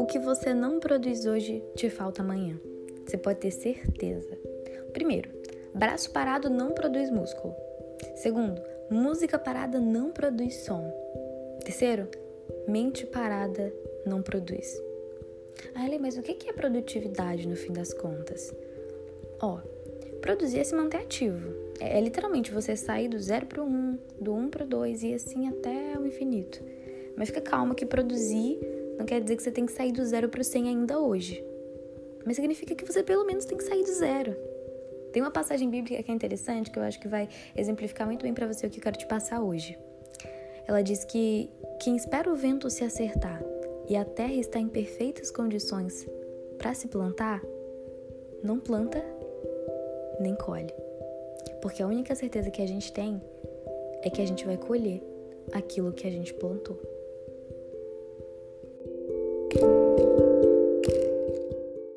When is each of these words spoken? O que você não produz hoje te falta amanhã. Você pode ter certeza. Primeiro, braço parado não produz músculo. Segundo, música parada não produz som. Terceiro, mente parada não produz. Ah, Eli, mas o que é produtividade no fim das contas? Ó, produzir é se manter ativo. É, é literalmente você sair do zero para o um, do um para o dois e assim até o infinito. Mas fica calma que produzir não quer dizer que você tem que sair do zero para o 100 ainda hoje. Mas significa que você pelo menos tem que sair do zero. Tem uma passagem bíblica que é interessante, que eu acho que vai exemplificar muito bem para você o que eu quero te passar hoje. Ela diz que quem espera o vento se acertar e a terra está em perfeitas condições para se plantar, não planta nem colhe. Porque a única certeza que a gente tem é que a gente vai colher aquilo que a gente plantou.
O 0.00 0.06
que 0.06 0.18
você 0.18 0.54
não 0.54 0.80
produz 0.80 1.26
hoje 1.26 1.62
te 1.76 1.90
falta 1.90 2.22
amanhã. 2.22 2.58
Você 3.04 3.18
pode 3.18 3.40
ter 3.40 3.50
certeza. 3.50 4.34
Primeiro, 4.94 5.28
braço 5.74 6.10
parado 6.10 6.48
não 6.48 6.72
produz 6.72 7.10
músculo. 7.10 7.54
Segundo, 8.16 8.62
música 8.90 9.38
parada 9.38 9.78
não 9.78 10.10
produz 10.10 10.54
som. 10.64 10.90
Terceiro, 11.62 12.08
mente 12.66 13.04
parada 13.04 13.70
não 14.06 14.22
produz. 14.22 14.74
Ah, 15.74 15.84
Eli, 15.84 15.98
mas 15.98 16.16
o 16.16 16.22
que 16.22 16.48
é 16.48 16.52
produtividade 16.54 17.46
no 17.46 17.54
fim 17.54 17.74
das 17.74 17.92
contas? 17.92 18.54
Ó, 19.42 19.58
produzir 20.22 20.60
é 20.60 20.64
se 20.64 20.74
manter 20.74 21.02
ativo. 21.02 21.46
É, 21.78 21.98
é 21.98 22.00
literalmente 22.00 22.50
você 22.52 22.74
sair 22.74 23.08
do 23.08 23.18
zero 23.18 23.44
para 23.44 23.62
o 23.62 23.66
um, 23.66 23.98
do 24.18 24.32
um 24.32 24.48
para 24.48 24.64
o 24.64 24.66
dois 24.66 25.02
e 25.02 25.12
assim 25.12 25.46
até 25.46 25.98
o 25.98 26.06
infinito. 26.06 26.64
Mas 27.18 27.28
fica 27.28 27.42
calma 27.42 27.74
que 27.74 27.84
produzir 27.84 28.58
não 29.00 29.06
quer 29.06 29.18
dizer 29.22 29.34
que 29.34 29.42
você 29.42 29.50
tem 29.50 29.64
que 29.64 29.72
sair 29.72 29.92
do 29.92 30.04
zero 30.04 30.28
para 30.28 30.42
o 30.42 30.44
100 30.44 30.68
ainda 30.68 31.00
hoje. 31.00 31.42
Mas 32.22 32.36
significa 32.36 32.74
que 32.74 32.84
você 32.84 33.02
pelo 33.02 33.24
menos 33.24 33.46
tem 33.46 33.56
que 33.56 33.64
sair 33.64 33.82
do 33.82 33.92
zero. 33.94 34.36
Tem 35.10 35.22
uma 35.22 35.30
passagem 35.30 35.70
bíblica 35.70 36.02
que 36.02 36.10
é 36.10 36.14
interessante, 36.14 36.70
que 36.70 36.78
eu 36.78 36.82
acho 36.82 37.00
que 37.00 37.08
vai 37.08 37.26
exemplificar 37.56 38.06
muito 38.06 38.22
bem 38.22 38.34
para 38.34 38.46
você 38.46 38.66
o 38.66 38.70
que 38.70 38.78
eu 38.78 38.82
quero 38.82 38.98
te 38.98 39.06
passar 39.06 39.40
hoje. 39.40 39.78
Ela 40.68 40.82
diz 40.82 41.02
que 41.06 41.50
quem 41.80 41.96
espera 41.96 42.30
o 42.30 42.36
vento 42.36 42.68
se 42.68 42.84
acertar 42.84 43.42
e 43.88 43.96
a 43.96 44.04
terra 44.04 44.34
está 44.34 44.58
em 44.58 44.68
perfeitas 44.68 45.30
condições 45.30 46.06
para 46.58 46.74
se 46.74 46.86
plantar, 46.86 47.42
não 48.44 48.60
planta 48.60 49.02
nem 50.20 50.34
colhe. 50.34 50.74
Porque 51.62 51.82
a 51.82 51.86
única 51.86 52.14
certeza 52.14 52.50
que 52.50 52.60
a 52.60 52.68
gente 52.68 52.92
tem 52.92 53.18
é 54.02 54.10
que 54.10 54.20
a 54.20 54.26
gente 54.26 54.44
vai 54.44 54.58
colher 54.58 55.02
aquilo 55.54 55.90
que 55.90 56.06
a 56.06 56.10
gente 56.10 56.34
plantou. 56.34 56.99